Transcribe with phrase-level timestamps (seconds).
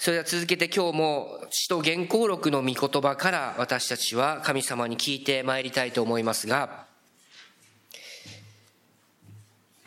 [0.00, 6.86] それでは続けて今日も使徒原稿録の御言葉から私たちは神様に聞いてまいりたいと思いますが、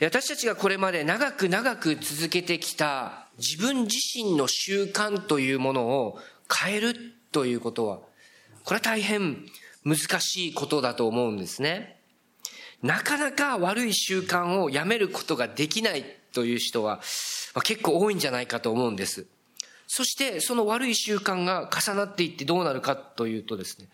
[0.01, 6.19] 私たちがこれまで長く長く続けてきた自分自身の習慣というものを
[6.53, 6.93] 変える
[7.31, 7.99] ということは、
[8.65, 9.37] これは大変
[9.85, 12.01] 難しいことだと思うんですね。
[12.83, 16.03] なかなか悪い習慣をやめることができない
[16.33, 16.99] という人は
[17.63, 19.25] 結構多いんじゃないかと思うんです。
[19.93, 23.89] そしてその悪い習慣が重なっていってどうなるかというとですね、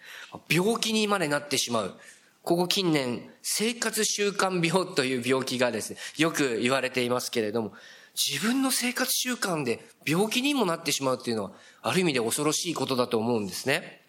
[0.47, 1.95] 病気にまでなってしまう。
[2.43, 7.73] ここ近年、生活習慣病という病気がですね、よく言われていますけれども、
[8.13, 14.03] 自分の生活習慣で病気にもなってしまうというのは、ある意味で恐ろしいことだと思うんですね。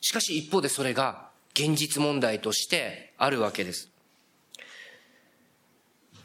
[0.00, 3.91] しかし一方でそれが現実問題としてあるわけです。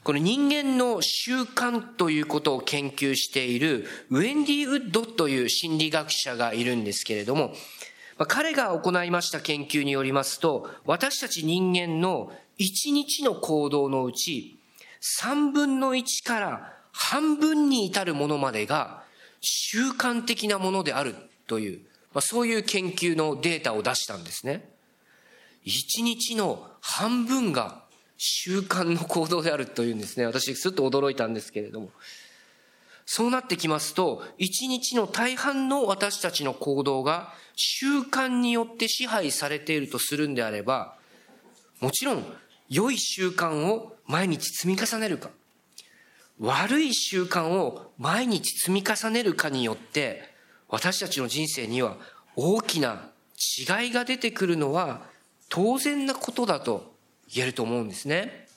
[0.08, 7.52] この人間の習慣ということを研究しているウェンディ・ウッドという心理学者がいるんですけれども、
[8.30, 14.58] 彼が行いました研究によりますと、私たち人間の1日の行動のうち、
[15.20, 19.04] 3分の1から半分に至るものまでが
[19.42, 21.16] 習慣的なものである
[21.48, 21.80] という、
[22.14, 24.70] まあ、そういう研究のデータを出したんですね。
[25.66, 27.86] 1日の半分が
[28.18, 30.26] 習慣の行動であるというんですね。
[30.26, 31.92] 私、すっと驚いたんですけれども。
[33.06, 40.96] そうなってきますと、一日の大半の私たちの行動が習慣によって支配されているとするんであれば、
[41.80, 42.26] もちろん、
[42.70, 45.30] 良い習慣を毎日積み重ねるか、
[46.40, 50.36] 悪い習慣を毎日積み重ねるかによって、
[50.68, 51.98] 私たちの人生には
[52.36, 53.10] 大きな
[53.60, 55.02] 違いが出てくるのは
[55.50, 56.97] 当然なことだと
[57.34, 58.48] 言えると思うんですね。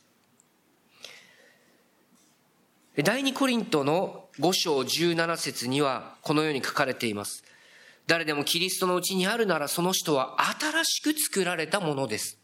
[2.97, 7.45] 第二コリントの5章17節にはこのように書かれています。
[8.07, 12.39] 誰でもキリストのうちにあるならその人は新しく作られたものです。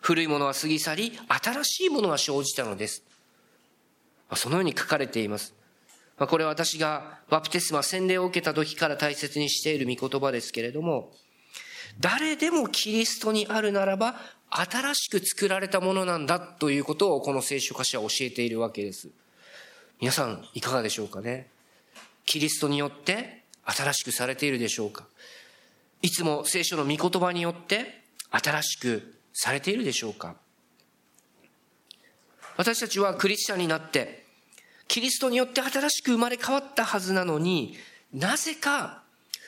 [0.00, 3.02] 古いものは過ぎ去り、新しいものが生じたのです。
[4.34, 5.54] そのように書かれています。
[6.18, 11.12] これは私がバプテスマ洗礼を受けた時から大切にしている御言葉ですけれども、
[12.00, 14.16] 誰でもキリストにあるならば
[14.54, 19.08] 新しく作られたものなんだということをこの聖書歌詞は教えているわけです。
[19.98, 21.48] 皆さんいかがでしょうかね？
[22.26, 25.06] キリストによって新しくされているでしょうか？
[26.02, 30.36] いつも聖書の御言葉によって新しくされているでしょうか？
[32.58, 34.26] 私たちはクリスチャンになって
[34.86, 37.78] キリストによって新しく生まれ変わったはずなのに
[38.12, 39.01] なぜか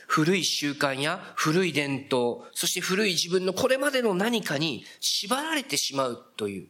[0.06, 6.68] 古い習慣や古い伝統、そして古い自分のこれまでの何かに縛られてしまうという、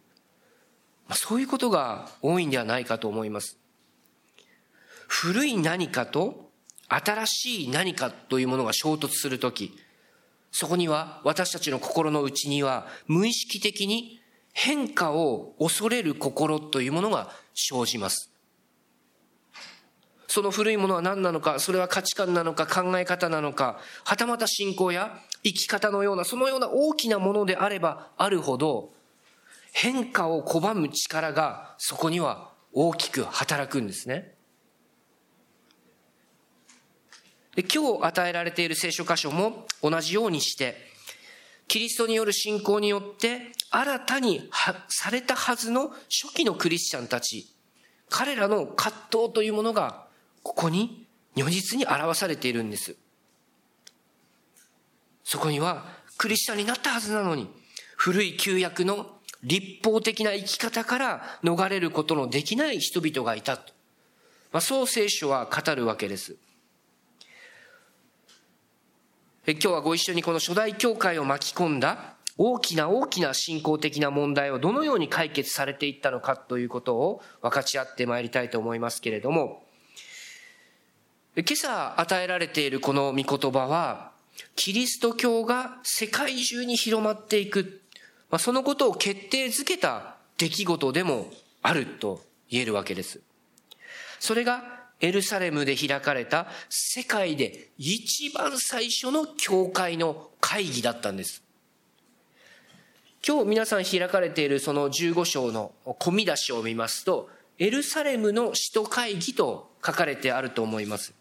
[1.09, 3.59] まあ、そういうことが多いんではないかと思います。
[5.09, 6.51] 古い何かと
[6.89, 9.77] 新しい何かというものが衝突するとき、
[10.51, 14.21] そこには私たちの心の内には無意識的に
[14.53, 18.34] 変化を恐れる心というものが生じます。
[20.35, 28.93] その古いものは何なのか、それは価値観なのか考え方なのか、はたまた信仰や生き方のような、そのような大きなものであればあるほど、
[29.73, 34.35] 変化を拒む力がそこには大きく働くんですね。
[37.55, 40.77] で今日与えられている聖書箇所も同じようにして、
[41.69, 44.51] キリストによる信仰によって新たに
[44.89, 47.55] されたはずの初期のクリスチャンたち、
[48.11, 50.03] 彼らの葛藤というものが
[50.45, 52.95] ここに如実に表されているんです。
[55.25, 57.51] そこにはクリスチャンになったはずなのに、
[57.97, 59.07] 古い旧約の
[59.43, 63.73] 立法的な生き方から逃れることのできない人々がいたと。
[64.53, 66.37] まあ、そう聖書は語るわけです。
[69.47, 79.64] 今日はご一緒にこの初代教会を巻き込んだ大きな大きな信仰的な問題をどのように解決されていったのかということを分かち合ってまいりたいと思いますけれども、
[81.37, 84.13] 今朝与えられているこの御言葉は、
[84.55, 87.81] キリスト教が世界中に広まっていく、
[88.31, 91.27] まあ、そのことを決定づけた出来事でも
[91.61, 93.21] あると言えるわけです。
[94.21, 94.63] それが
[95.01, 101.43] エルサレムで開かれた世界で一番最初の教会の会議だったんです。
[103.27, 107.29] 今日皆さん開かれているその15章の込み出しを見ますと、
[107.59, 111.13] エルサレムの使徒会議と書かれてあると思います。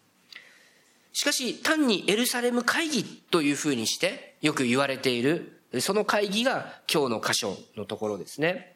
[1.14, 8.74] しかし単にエルサレム会議というふうにしてよく言われている、その会議が今日の箇所のところですね。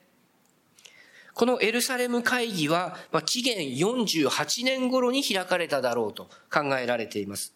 [1.35, 7.55] このエルサレム会議は、まあ、紀元48年頃に開かれただろうと考えられています。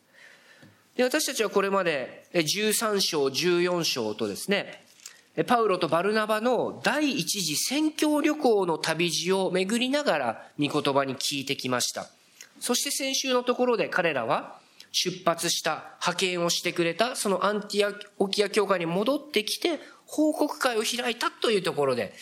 [0.96, 4.84] で私たちはこれまで13章、14章とですね、
[5.46, 12.08] パウロとバルナバの第一次宣教旅行の旅路を巡りながら御言葉に聞いてきました。
[12.58, 14.60] そして先週のところで彼らは
[14.92, 22.12] 出発した派遣をしてくれたそのアンティアオキア教会に戻ってきて報告会を開いたというところで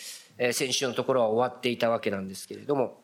[0.43, 2.99] え先週のところは終わっていたわけなんですけれども、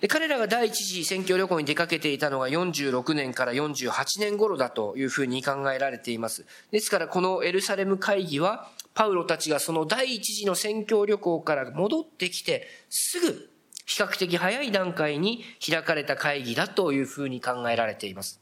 [0.00, 6.46] で彼らが第一次選挙旅行に出かけていたのが46年から48年頃だというふうに考えられています。
[6.70, 13.50] ですからこのエルサレム会議は、パウロたちがその第一次の宣教旅行から戻ってきて、すぐ
[13.86, 18.40] 比較的早い段階に開かれた会議だというふうに考えられています。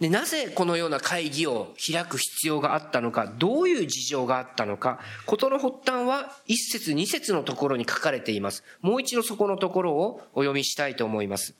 [0.00, 8.62] で、なぜこのような会議を開く必要があったのか、どういう事情があったのか、ことの発端は一節二節のところに書かれています。
[8.80, 11.54] もう一度そこのところをお読みしたいと思います。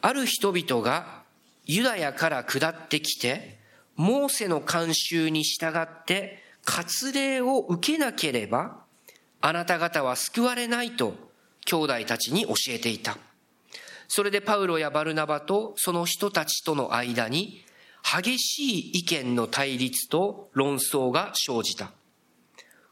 [0.00, 1.24] ある人々が
[1.64, 3.58] ユダヤから下ってきて、
[3.96, 8.85] モーセの慣習に従って割礼を受けなければ、
[9.40, 11.14] あなた方は救われないと
[11.64, 13.18] 兄弟たちに教えていた。
[14.08, 17.64] それでパウロやバルナバとその人たちとの間に
[18.02, 21.92] 激しい意見の対立と論争が生じた。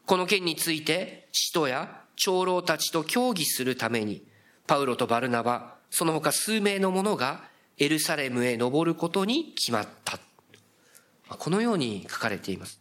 [0.05, 4.23] この件について使徒や長老たちと協議するために
[4.67, 7.43] パウロとバルナバ、その他数名の者が
[7.77, 10.19] エルサレムへ登ることに決まった。
[11.27, 12.79] このように書かれています。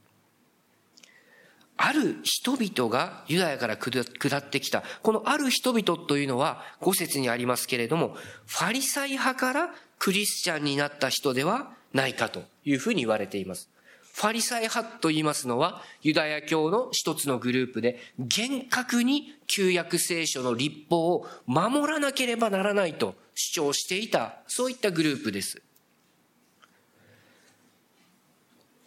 [1.76, 4.82] ある人々がユダヤから下ってきた。
[5.02, 8.16] このある人々というのは五節にありますけれども、
[8.46, 13.68] ファリサイ派からクリスチャンになった人ではないかというふうに言われています。
[14.14, 25.62] ファリサイ派と言いますのは、ユダヤ教の一つのグループで、厳格に旧約聖書の立法を守らなければならないと主張していた、そういったグループです。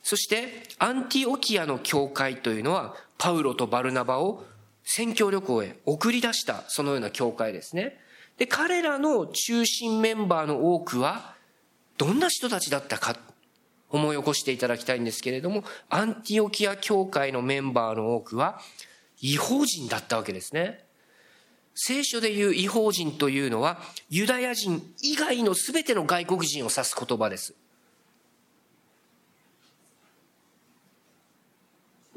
[0.08, 4.46] そしてアンティオキアの教会というのはパウロとバルナバを
[4.86, 7.98] 宣教旅行へ送り出したそのような教会ですね。
[8.38, 11.36] で、彼らの中心メンバーの多くは
[11.98, 13.18] どんな人たちだったか
[13.90, 18.62] 思い起こしていただきたいんですけれども、アンティオキア教会のメンバーの多くは
[19.20, 20.86] 違法人だったわけですね。
[21.76, 27.56] 聖書でいう違法人というのはユダヤ人以外の全ての外国人を指す言葉です。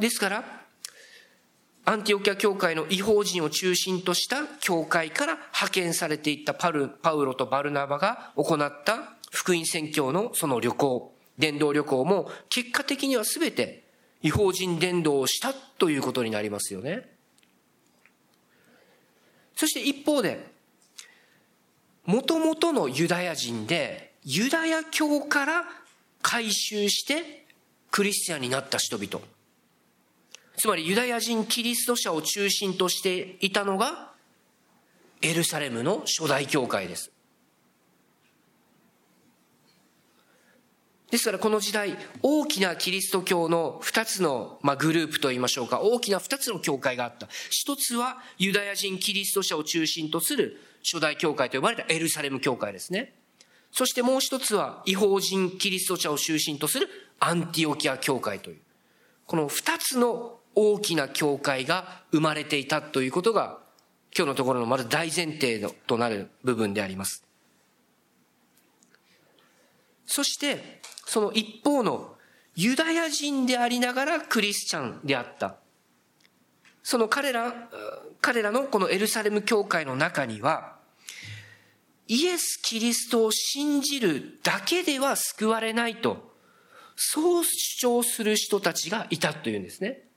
[0.00, 0.60] ですから、
[1.84, 13.84] アンティオキア教会の違法人を中心とした教会から派遣されていったパルパウロとバルナバが行った福音宣教のその旅行、伝道旅行も結果的には全て
[14.22, 17.08] 違法人伝道をしたということになりますよね。
[19.54, 20.50] そして一方で、
[22.06, 25.64] もともとのユダヤ人で、ユダヤ教から
[26.22, 27.46] 改宗して
[27.90, 29.22] クリスチャンになった人々。
[30.60, 34.12] つまりユダヤ人キリスト者を中心としていたのが
[35.22, 37.10] エルサレムの初代教会です。
[41.10, 47.26] ですからこの時代、大きなキリスト教の二つの、まあ、グループと言いましょうか、大きな二つの教会があった。
[47.48, 53.14] 一つはユダヤ人キリスト者を中心とする初代教会と呼ばれたエルサレム教会ですね。
[53.72, 56.86] そしてもう一つは違法人キリスト者を中心とする
[57.18, 58.60] アンティオキア教会という。
[59.24, 63.58] この二つの大きな教会が生まれていたということが
[64.16, 67.24] 今日のところのまず大前提となる部分であります。
[70.06, 72.16] そして、その一方の
[72.56, 75.56] ユダヤ人でありながらクリスチャンであった。
[76.82, 77.54] その彼ら、
[78.20, 80.76] 彼らのこのエルサレム教会の中には、
[82.08, 86.34] イエス・キリストを信じるだけでは救われないと、
[86.96, 90.09] そう主張する人たちがいたというんですね。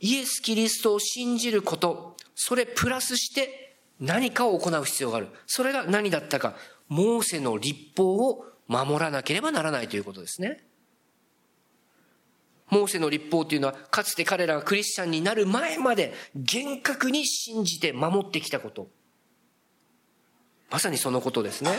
[0.00, 5.28] イエス・キリストを信じること、それプラスして何かを行う必要がある。
[5.46, 6.56] それが何だったか。
[6.88, 10.62] モーセの立法を守らなければならないということですね。
[12.68, 18.88] モーセの立法というのは、かつて彼らがクリスチャンになる前まで厳格に信じて守ってきたこと。
[20.70, 21.70] まさにそのことですね。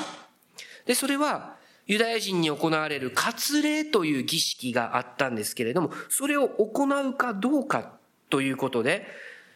[0.86, 1.58] で、それは、
[1.88, 7.97] ユダヤ人に行われる割礼という儀式があったんですけれども、それを行うかどうか
[8.30, 9.06] ということで、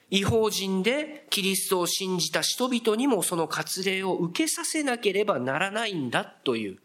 [0.09, 6.79] 違法人でキリストを信じた人々にもその割礼を受けさせなければならないんだという、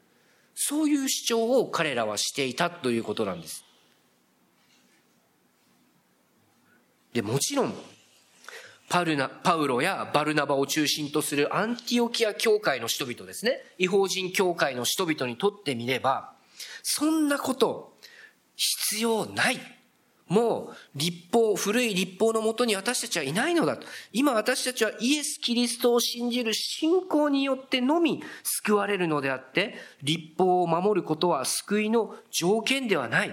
[0.55, 3.65] そういう主張を彼らはしていたということなんです。
[7.13, 7.75] で、もちろん、
[8.89, 13.61] パルナ、パウロやバルナバを中心とするアンティオキア教会の人々ですね。
[13.79, 16.35] 違法人教会の人々にとってみれば、
[16.83, 17.99] そんなこと、
[18.55, 19.76] 必要ない。
[20.29, 23.87] もう、立法、古い立法のもとに私たちはいないのだと。
[24.13, 33.31] 今私たちはイエス・キリストを信じる信仰によってのみ救われるのであって、立法を守ることは救いの条件ではない。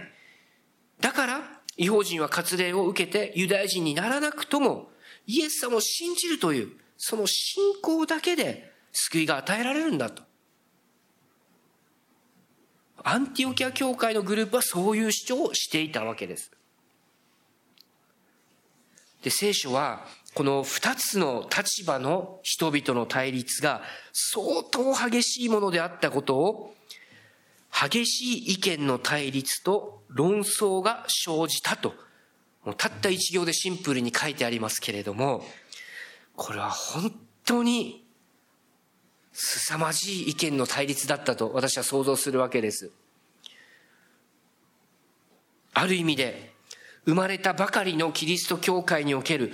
[0.99, 1.41] だから、
[1.77, 4.91] 違法人は割礼を受けてユダヤ人にならなくとも、
[5.25, 10.21] イエス様を信じるという、その信仰だけで救いが与えられるんだと。
[13.03, 16.51] アンティオキア教会のグループはそういう主張をしていたわけです。
[19.23, 26.75] で、聖書は、この二つの立場の人々の対立が相当激しいものであったことを、
[27.71, 31.93] 激しい意見の対立と論争が生じたと
[32.65, 35.43] もうたった一行でシンプルに書いてありますけれども、
[36.35, 37.13] これは本
[37.45, 38.05] 当に
[39.33, 42.91] 凄まじい意見の対立だったと私は想像するわけです。
[45.73, 46.52] ある意味で、
[47.05, 49.53] 生まれたばかりのキリスト教会における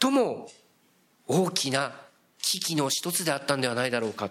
[0.00, 0.48] 最も
[1.26, 1.92] 大きな
[2.42, 4.30] 危機の一つであったんではないだろうか。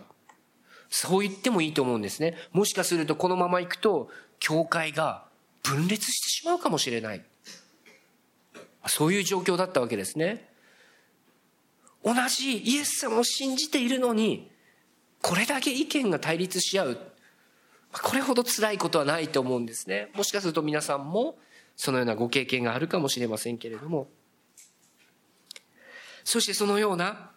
[0.90, 2.36] そう言ってもいいと思うんですね。
[2.52, 4.10] もしかするとこのまま行くと、
[4.40, 5.26] 教会が
[5.64, 7.24] 分裂してしまうかもしれない。
[8.88, 10.50] そういう状況だったわけですね。
[12.04, 14.52] 同じイエス様を信じているのに、
[15.22, 16.98] これだけ意見が対立し合う。
[17.92, 20.10] これほど辛いことはないと思うんですね。
[20.16, 21.38] もしかすると皆さんも
[21.76, 24.08] そのようなご経験があるかもしれませんけれども。
[26.24, 27.32] そしてそのような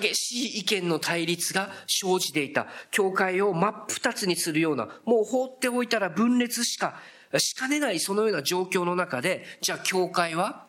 [0.00, 2.66] 激しい意見の対立が生じていた。
[2.90, 6.98] 教会を真っ二つにするような、もう放っておいたら分裂しか
[7.38, 10.66] しかねないそのような状況の中で、じゃあ教会は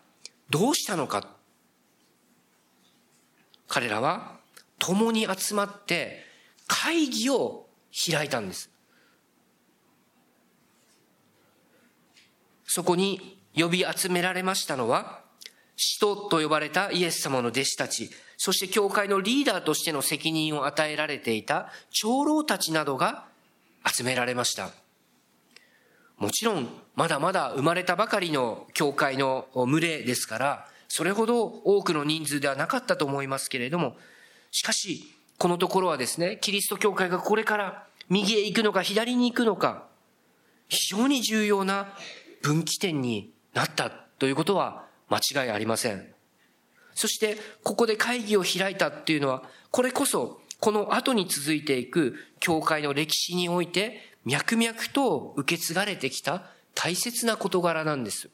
[0.50, 1.28] どうしたのか
[3.68, 4.38] 彼らは
[4.80, 6.24] 共に集まって
[6.68, 7.68] 会議を
[8.12, 8.70] 開いたんです。
[12.76, 15.22] そこに呼び集められましたのは、
[15.78, 23.28] 使徒と呼ばれたイエス様の弟子たち、そして教会のリーダーとしての責任を与えられていた長老たちなどが
[23.90, 24.72] 集められました。
[26.18, 33.96] もちろん、まだまだ生まれたばかりの教会の群れですから、それほど多くの人数ではなかったと思いますけれども、
[34.52, 39.88] しかし、このところはですね、キリスト教会がこれから右へ行くのか左に行くのか、
[40.68, 41.88] 非常に重要な
[42.46, 46.06] 分岐点になったということは間違いありません。
[46.94, 56.44] そして、ここで会議を開いたっていうのは、これこそ、この後に続いていく教会の歴史において脈々と受け継がれてきた
[56.76, 58.30] 大切な事柄なんです。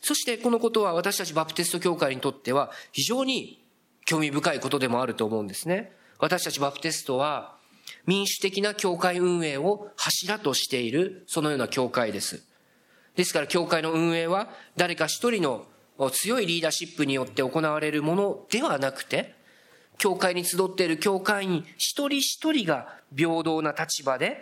[0.00, 3.62] そしてこのことは私たちバプテスト教会にとっては非常に
[4.04, 5.92] 興味深いことでもあると思うんですね。
[6.18, 7.56] 私たちバプテストは
[8.06, 12.42] 民主的な教会運営を柱としているそのような教会です。
[13.16, 15.66] ですから教会の運営は誰か一人の
[16.12, 19.34] 強いリーダーシップによって行われるものではなくて、
[19.98, 24.40] 教会に集っている教会員一人一人が平等な立場で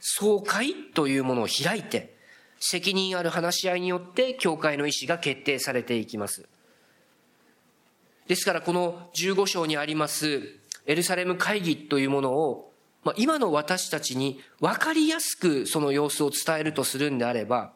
[0.00, 2.16] 総会というものを開いて
[2.60, 6.46] 責任ある話し合いによって教会の意思が決定されていきます。
[8.26, 10.40] ですからこの15章にあります
[10.86, 12.72] エルサレム会議というものを、
[13.04, 17.72] まあ、今の私たちに分かりやすくその様子を伝えるとするんであれば、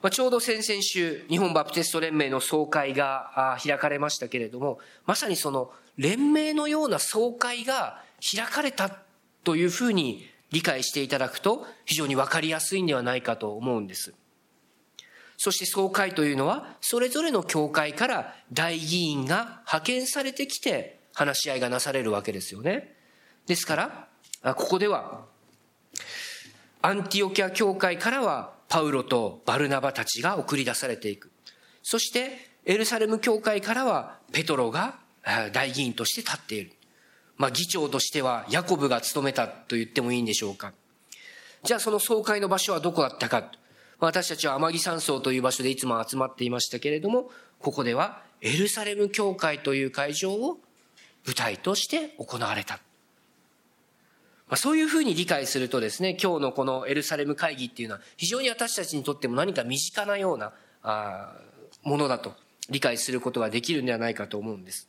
[0.00, 8.98] まあ、ちょうど先々週日本バプテスト連盟の総会が開かれましたけれどもまさにその連盟のような総会が開かれた
[9.42, 14.14] というふうに理解していただくと非常にわかりやすいんではないかと思うんです。
[15.36, 22.94] そして総会というのはそれぞれの教会から大議員が派遣されてきて話し合いがなされるわけですよね。
[23.46, 23.76] ですか
[24.42, 25.24] ら、ここでは
[26.82, 31.30] アンティオキア教会からはパウロとバルナバたちが送り出されていく。
[31.82, 34.98] そしてエルサレム教会からはペトロが
[35.52, 36.72] 大議員として立っている。
[37.36, 40.72] まあ議長としてはヤコブが務めたと言ってもいいんでしょうか。
[41.62, 43.50] じゃあその総会の場所はどこだったか。
[43.98, 50.58] 私たちは天城山荘という場所でいつも集まっていましたけれども、ここではエルサレム教会という会場を
[51.24, 52.80] 舞台として行われた。
[54.48, 61.32] まあ、そういうふうに理解するとですね、今日のこのエルサレム会議っていうのは非常に私たちにとっても何か身近なようなあ
[61.82, 62.34] ものだと
[62.68, 64.88] 理解することができるんではないかと思うんです。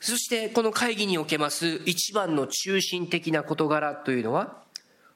[0.00, 4.62] そしてこの会議におけます一番の中心的な事柄というのは、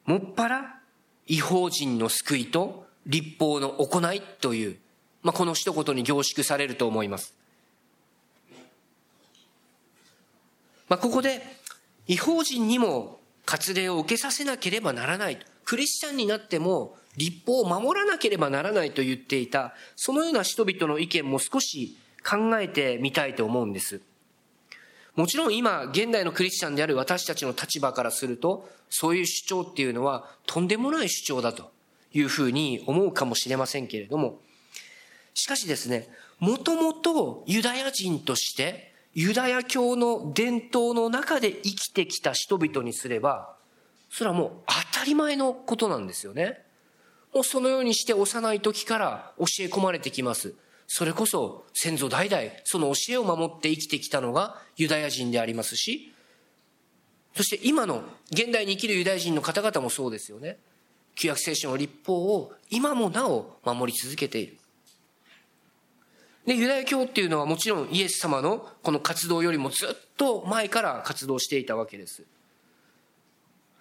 [0.07, 0.81] もっぱら
[1.27, 4.79] 違法人の救いと立法の行いという、
[5.23, 7.38] まあ、この一言に凝縮されると思います。
[10.89, 11.43] まあ、ここで
[12.07, 15.39] 違法人にも割礼を受けさせなければならない。
[15.65, 24.01] クリスチャンになっても立法を守らなければならないと言っていた、そのような人々の意見も少し考えてみたいと思うんです。
[25.15, 31.73] もちろん今、現代のクリスチャンである私たちの立場からすると、そういう主張っていうのはとんでもない主張だと
[32.13, 34.41] いうふうに思うかもしれませんけれども、
[35.35, 43.57] しかしですね、もともとユダヤ人としてユダヤ教の伝統の中で生きてきた人々にすれば、
[44.09, 44.51] それはもう
[44.93, 46.63] 当たり前のことなんですよね。
[47.35, 50.55] もうそのようにして幼い時から教え込まれてきます。
[50.87, 56.15] それこそ先祖代々その教えを守って生きてきたのがユダヤ人でありますし、
[57.35, 60.59] そして今の現代に生きるユダヤ人の方々もそうですよね。
[61.17, 64.59] 旧約聖書の立法を今もなお守り続けている。
[66.49, 72.25] で、ユダヤ教っていうのはもちろんイエス様のこの活動よりもずっと前から活動していたわけです。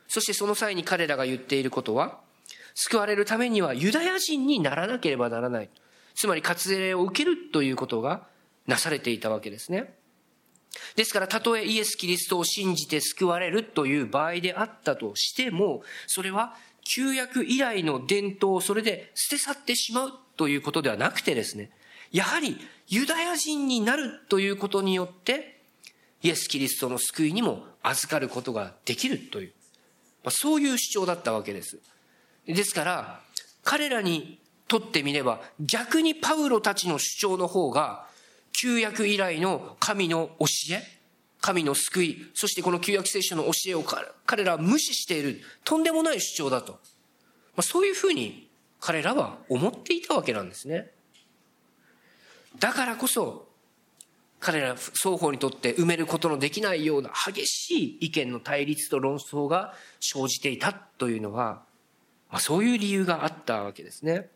[0.09, 2.19] そしてその際に彼らが言っていることは、
[2.75, 5.69] 救われるためにはユダヤ人にならなければならない。
[6.13, 8.27] つまり割礼を受けるということが
[8.65, 9.95] なされていたわけですね。
[10.97, 21.71] ですから、たとえイエス・キリストを信じて救われるという場合であったとしても、それは旧約以来の伝統をそれで捨て去ってしまうということではなくてですね、
[22.11, 25.61] やはりユダヤ人になるということによって、
[26.23, 29.53] イエス・キリストの救いにも預かることができるという、
[30.23, 31.79] まあそういう主張だったわけです。
[32.45, 33.21] ですから、
[33.63, 38.07] 彼らにとってみれば、逆にパウロたちの主張の方が、
[38.59, 40.81] 旧約以来の神の教え、
[41.41, 43.83] 神の救い、そしてこの旧約聖書の教えを
[44.25, 46.73] 彼らは無視している、とんでもない主張だと。
[46.73, 46.79] ま
[47.57, 48.49] あ、そういうふうに
[48.79, 50.91] 彼らは思っていたわけなんですね。
[52.59, 53.47] だからこそ、
[54.39, 61.63] 彼ら双方にとって埋めることのできないような激しい意見の対立と論争が生じていたというのは、
[62.29, 64.29] まあ、そういう理由があったわけですね。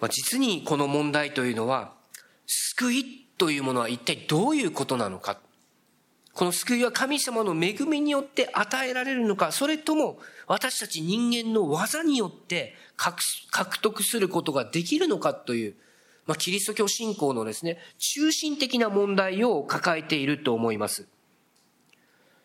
[0.00, 1.92] まあ、実にこの問題というのは、
[2.46, 5.38] 救いというものは一体どういうことなのか。
[6.32, 15.74] この救いは神様の恵みによって与えられるのか、それとも私たち人間の技によって獲得することができるのかという、
[16.26, 21.06] まあ、キリスト教信仰のですね、中心的な問題を抱えていると思います。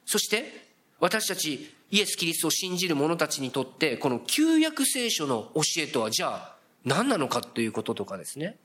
[0.05, 8.57] そして、私たちイエス・キリストを信じる者たちにとって、この旧約聖書の教えとは、じゃあ、何なのかということとかですね。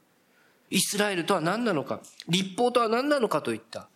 [0.70, 3.88] イスラエルとは何なのか、立法とは何なのかといった、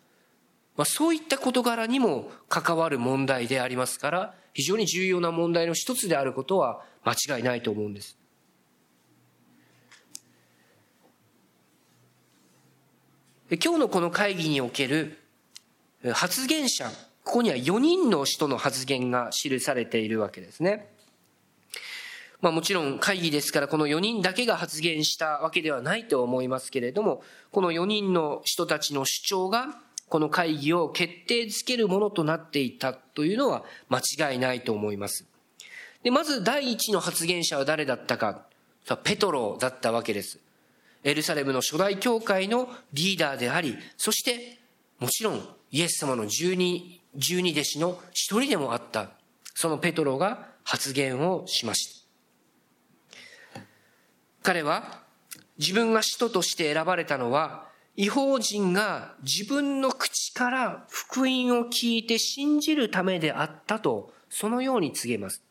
[0.77, 8.19] まあ、そういった事柄にも関わる問題でありますから、非常に重要な問題の一つであることは間違いないと思うんです。
[13.51, 15.17] 今日のこの会議における
[16.13, 16.91] 発言者、
[17.23, 20.93] ここには4人の人の発言が記されているわけですね。
[22.41, 35.27] まあもちろん会議ですからこの4人だけが発言したわけではないと思いますけれども、この4人の人たちの主張がこの会議を決定づけるものとなっていたというのは間違いないと思います。
[36.03, 38.47] で、まず第一の発言者は誰だったか。
[39.05, 40.39] ペトロだったわけです。
[41.05, 44.59] エルサレムの初代教会のリーダーであり、そして
[44.99, 49.11] もちろんイエス様の十二、十二弟子の一人でもあった、
[49.55, 52.05] そのペトロが発言をしまし
[53.55, 53.61] た。
[54.43, 55.03] 彼は
[55.59, 57.68] 自分が使徒として選ばれたのは、
[57.99, 65.43] 違法人が自分の口から福音を聞いて信じるためであったと、そのように告げます。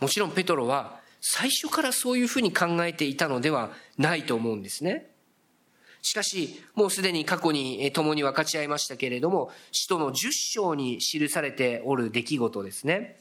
[0.00, 5.10] もちろんペトロは最初からそういうふうに考えていたのではないと思うんですね。
[6.00, 13.20] しかし、もうすでに過去に共に分かち合いましたけれども、使徒の十章に記されておる出来事ですね。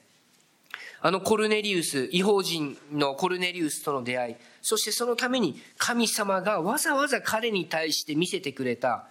[1.01, 9.07] あのコルネリウス、違法人のコルネリウスとの出会い、そしてそのために神様がわざわざ彼に対して見せてくれた、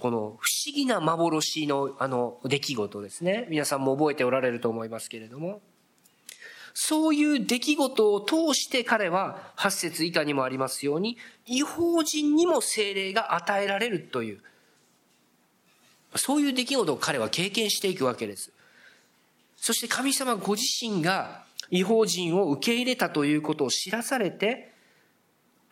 [0.00, 3.46] この不思議な幻のあの出来事ですね。
[3.50, 5.60] 皆さんも覚えておられると思いますけれども。
[6.78, 14.42] そういう出来事を通して彼は8節以下にもありますように、違法人にも精霊が与えられるという、
[16.16, 18.52] そういう出来事を彼は経験していくわけです。
[19.56, 24.75] そして神様ご自身が違法人を受け入れたということを知らされて、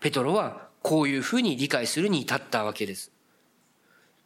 [0.04, 3.10] ペトロはこういうふうに理解するに至ったわけです。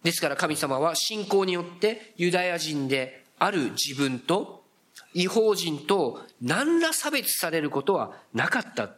[0.02, 4.64] ですから神様は信仰によってユダヤ人である自分と
[5.14, 8.90] 違法人と何ら差別されることはなかった。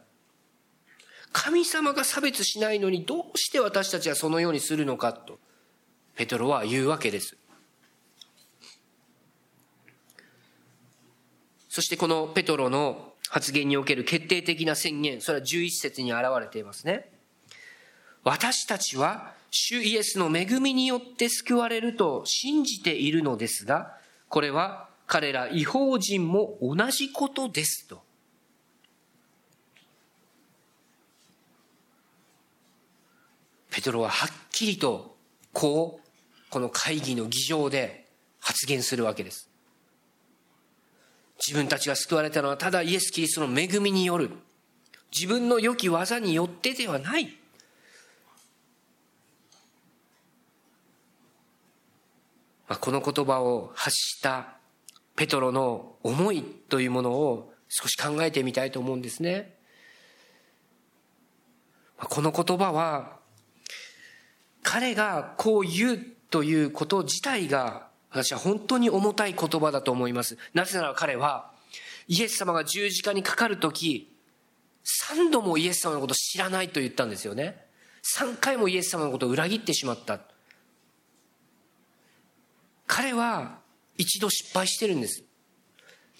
[1.31, 5.37] 神様が差別しないのにどうして私たちはそのようにするのかと、
[6.15, 7.37] ペトロは言うわけです。
[11.69, 17.09] そしてこのペトロの発言における決定的な宣言、それは11節に現れていますね。
[18.25, 23.95] 私たちは主イエスの恵みによって救われると信じているのですが、
[24.27, 28.03] これは彼ら違法人も同じことですと。
[33.69, 35.15] ペトロははっきりと
[35.53, 38.09] こう、この会議の議場で
[38.41, 39.50] 発言するわけです。
[41.45, 44.29] 自分たちが救われたのはただイエス・キリストの恵みによる。
[45.11, 47.25] 自分の良き技によってではない。
[52.69, 54.55] まあ、この言葉を発した
[55.17, 59.57] ペトロの思いというものを少し考えてみたいと思うんですね。
[61.97, 63.17] この言葉は
[64.63, 65.99] 彼がこう言う
[66.29, 70.37] ということ自体が私は本当に重たい言葉だと思います。
[70.53, 71.51] なぜなら彼は、
[72.07, 74.13] イエス様が十字架にかかるとき、
[74.83, 77.65] 三度もイエス様のことを知らないと言ったんですよね。
[78.03, 80.19] 三回もイエス様のことを裏切ってしまった。
[82.85, 83.59] 彼は
[83.97, 85.23] 一度失敗してるんです。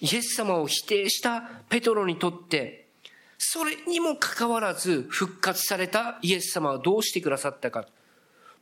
[0.00, 2.88] イエス様を否定したペトロにとって、
[3.36, 7.86] それにもかかわらず復活されたイエス様はどうしてくださったか。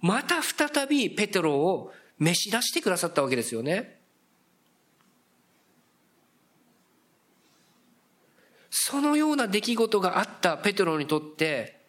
[0.00, 3.98] また再びペトロを召し出してくださったわけですよね。
[8.70, 11.80] そのような出来事があったペトロにとって、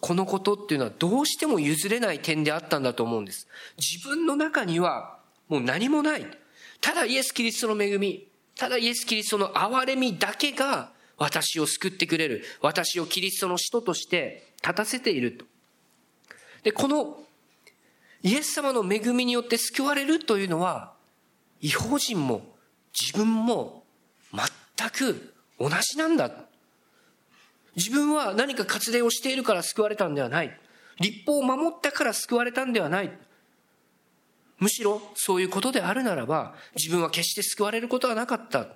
[0.00, 3.48] このことっていうのはどうしても譲れない点であったんだと思うんです。
[3.78, 5.18] 自分の中には
[5.48, 6.26] もう何もない。
[6.80, 12.44] ただイエス・キリストの恵み、ただイエス・キリストの憐れみだけが私を救ってくれる。
[12.60, 15.44] 私をキリストの使徒として立たせていると。
[16.64, 17.25] で、この
[18.26, 20.92] イエス様の恵みによって救われるというのは、
[21.60, 22.56] 違法人も
[22.92, 23.84] 自分も
[24.32, 26.32] 全く同じなんだ。
[27.76, 30.58] 自分は何か活例をしているから救われたんではない。
[30.98, 33.16] 立法を守ったから救われたんではない。
[34.58, 38.66] むしろそういうことであるならば、自分は決して救われることはなかった。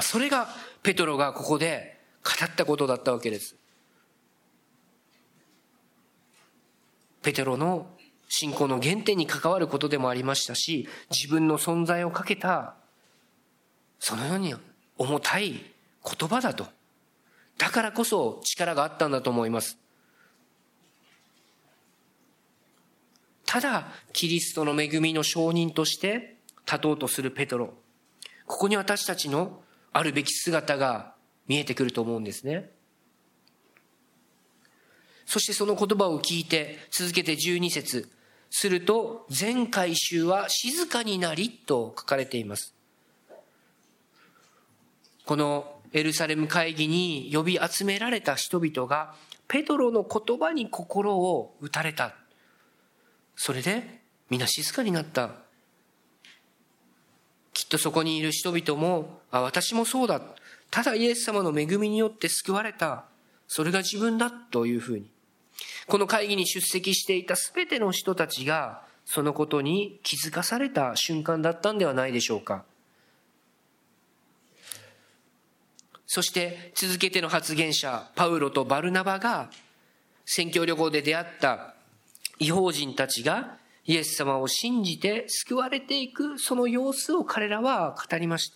[0.00, 0.48] それが
[0.82, 3.56] ペトロがここで語ったことだったわけです。
[7.20, 7.90] ペテロの
[8.28, 12.74] 信仰の原点に関わることでもありましたし、自分の存在をかけた、
[13.98, 14.54] そのように
[14.98, 16.66] 重たい言葉だと。
[17.58, 19.78] だからこそ力があったんだと思います。
[23.46, 26.36] ただ、キリストの恵みの証人として
[26.66, 27.74] 立とうとするペトロ。
[28.46, 29.62] ここに私たちの
[29.92, 31.14] あるべき姿が
[31.46, 32.70] 見えてくると思うんですね。
[35.24, 38.08] そしてその言葉を聞いて、続けて12節
[38.50, 42.74] すると、全回収は静かになりと書かれています。
[45.24, 49.14] このエルサレム会議に呼び集められた人々が、
[49.48, 52.14] ペトロの言葉に心を打たれた。
[53.34, 55.30] それで、皆静かになった。
[57.52, 60.20] きっとそこにいる人々も、あ、私もそうだ。
[60.70, 63.06] ただイエス様の恵みによって救われた。
[63.48, 65.10] それが自分だというふうに。
[65.86, 72.64] この会議に出席していた全ての人たちが、そのことに気づかされた瞬間だったんではないでしょうか。
[76.06, 79.50] そして続けての発言者、パウロとバルナバが、
[80.24, 81.74] 宣教旅行で出会った
[82.38, 88.50] 違法人たちがイエス様を信じて救われていくその様子を彼らは語りまし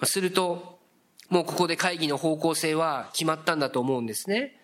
[0.00, 0.06] た。
[0.06, 0.79] すると、
[1.30, 4.60] もうここで会議の方向性は決まったんだと思うんですね。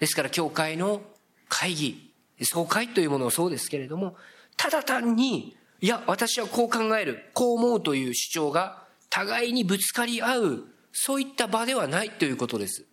[0.00, 1.02] ですから教会の
[1.48, 4.16] 会議、総会というものもそうですけれども、
[4.56, 12.84] ただ単に、いや、私はこう考える、こう思うという主張が互いにぶつかり合う、そういった場ではないということです。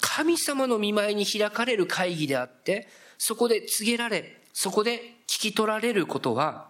[0.00, 6.68] 神様の見舞いに開かれる会議であって、そこで告げられ、そこで聞き取られることは、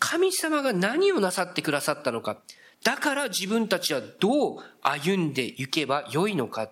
[0.00, 2.38] 神様が何をなさってくださったのか、
[2.84, 6.70] だから自分たちはどう歩んでいけばよいのか。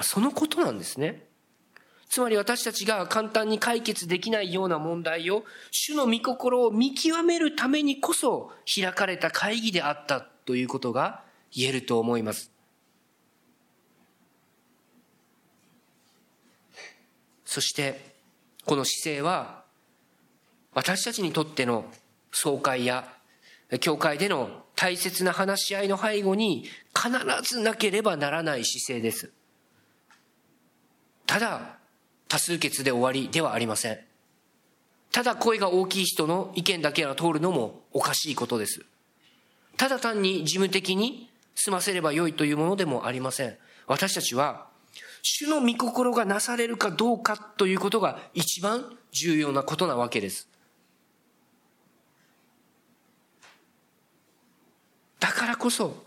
[0.00, 1.26] そのことなんですね。
[2.08, 12.52] つまり私たちが簡単に解決できないような問題を、主の御心を見極めるためにこそ開かれた会議であったということが言えると思います。
[17.44, 18.14] そして
[18.64, 19.64] この姿勢は
[20.72, 21.84] 私たちにとっての
[22.30, 23.17] 総会や
[23.80, 26.64] 教会での大切な話し合いの背後に
[26.96, 27.10] 必
[27.42, 29.30] ずなければならない姿勢です。
[31.26, 31.76] ただ
[32.28, 33.98] 多数決で終わりではありません。
[35.12, 38.84] ただ声が大きい人の意見だけが通るのもおかしいことです。
[39.76, 43.56] ただ単に事務的に済ませればよいというものでもありません。
[43.86, 44.68] 私たちは、
[45.22, 50.48] 主の御心がなされるかどうかということが一番重要なことなわけです。
[55.20, 56.04] だからこそ、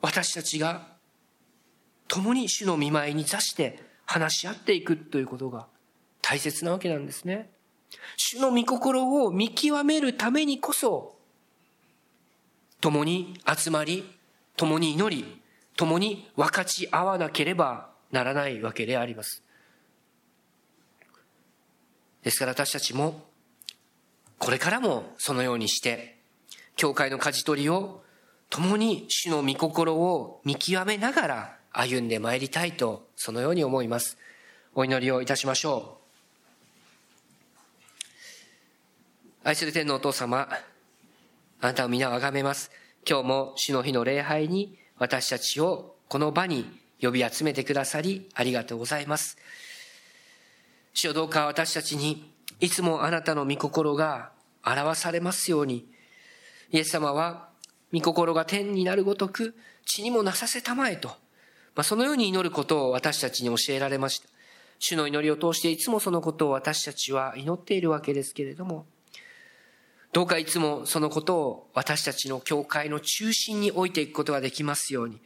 [0.00, 0.86] 私たちが
[2.06, 5.66] 共に主の見舞いに座して話し合っていくということが
[6.22, 7.50] 大切なわけなんですね。
[8.16, 11.16] 主の御心を見極めるためにこそ、
[12.80, 14.04] 共に集まり、
[14.56, 15.42] 共に祈り、
[15.76, 19.42] 共に分かち合わなければならないわけであります。
[22.22, 23.26] ですから私たちも、
[24.38, 26.18] これからもそのようにして、
[26.76, 28.02] 教会の舵取りを
[28.50, 34.16] 共に主の御心を見極めながら歩んでまいりたいと、そのように思います。
[34.74, 35.98] お祈りをいたしましょ
[39.44, 39.48] う。
[39.48, 40.48] 愛する天のお父様、
[41.60, 42.70] あなたを皆を崇めます。
[43.08, 46.66] 今日も主の日の礼拝に私たちをこの場に
[47.00, 49.38] 呼び集めてくださりありがとうございます。
[50.92, 54.32] 主よどうか私たちにいつもあなたの御心が
[54.64, 55.86] 表されますように、
[56.70, 57.47] イエス様は
[57.92, 59.54] 御心が天になるごとく
[59.86, 64.28] 地にもなさせたまえと、まあ、そのように祈ることを私たちに教えられました。
[64.78, 68.86] 主の祈りを通していつもそのことを私たちは祈っているわけですけれども、
[70.12, 75.20] どうかいつもそのことを私たちの教会の中心に置いていくことができますように、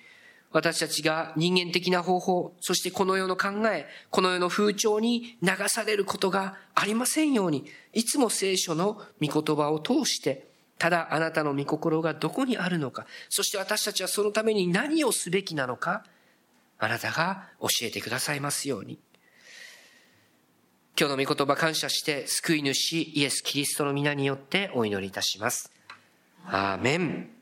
[0.50, 10.51] 私たちが人間的な方法、そしてこの世の考え、この世の風潮に流されることがありませんように、いつも聖書の御言葉を通して、
[10.82, 16.02] ただあなたの御心がどこにあるのか、そして私たちはそのために何をすべきなのか、
[16.80, 18.98] あなたが教えてくださいますように。
[20.98, 25.70] 今日の御言葉感謝して救い主イエス・キリストの皆によってお祈りいたします。
[26.46, 27.41] アーメン。